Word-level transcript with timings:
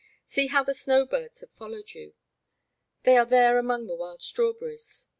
See 0.25 0.47
how 0.47 0.63
the 0.63 0.73
snow 0.73 1.05
birds 1.05 1.41
have 1.41 1.51
followed 1.51 1.91
you. 1.93 2.15
They 3.03 3.17
are 3.17 3.25
there 3.25 3.59
among 3.59 3.85
the 3.85 3.93
wild 3.93 4.23
strawberries.' 4.23 5.05